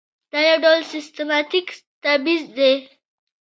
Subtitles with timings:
[0.31, 1.67] دا یو ډول سیستماتیک
[2.03, 2.73] تبعیض دی.